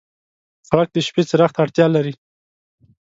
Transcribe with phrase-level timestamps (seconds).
[0.67, 2.13] سړک د شپې څراغ ته اړتیا لري.